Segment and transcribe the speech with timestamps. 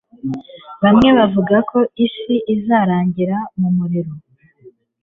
[0.83, 4.13] Bamwe bavuga ko isi izarangirira mu muriro